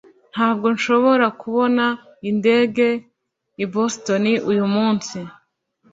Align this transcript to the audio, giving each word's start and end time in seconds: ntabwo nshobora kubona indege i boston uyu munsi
ntabwo 0.33 0.67
nshobora 0.75 1.25
kubona 1.41 1.85
indege 2.29 2.87
i 3.63 3.65
boston 3.73 4.23
uyu 4.51 4.65
munsi 4.73 5.17